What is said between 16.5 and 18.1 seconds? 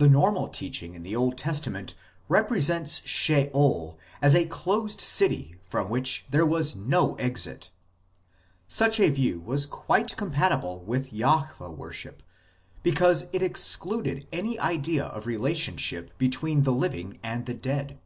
the living and the dead.